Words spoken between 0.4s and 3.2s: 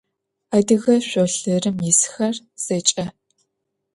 Адыгэ шъолъырым исхэр зэкӏэ.